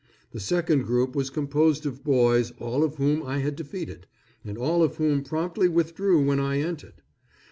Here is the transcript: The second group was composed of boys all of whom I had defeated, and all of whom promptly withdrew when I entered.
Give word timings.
The 0.31 0.39
second 0.39 0.81
group 0.87 1.15
was 1.15 1.29
composed 1.29 1.85
of 1.85 2.03
boys 2.03 2.49
all 2.57 2.83
of 2.83 2.95
whom 2.95 3.21
I 3.21 3.37
had 3.37 3.55
defeated, 3.55 4.07
and 4.43 4.57
all 4.57 4.81
of 4.81 4.95
whom 4.95 5.23
promptly 5.23 5.67
withdrew 5.67 6.25
when 6.25 6.39
I 6.39 6.59
entered. 6.59 7.03